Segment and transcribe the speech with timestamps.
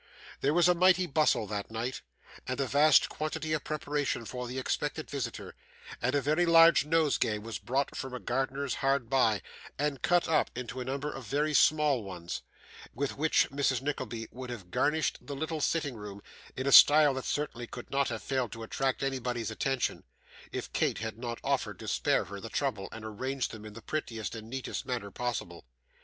[0.39, 2.01] There was a mighty bustle that night,
[2.47, 5.53] and a vast quantity of preparation for the expected visitor,
[6.01, 9.43] and a very large nosegay was brought from a gardener's hard by,
[9.77, 12.41] and cut up into a number of very small ones,
[12.95, 13.83] with which Mrs.
[13.83, 16.23] Nickleby would have garnished the little sitting room,
[16.57, 20.03] in a style that certainly could not have failed to attract anybody's attention,
[20.51, 23.83] if Kate had not offered to spare her the trouble, and arranged them in the
[23.83, 25.63] prettiest and neatest manner possible.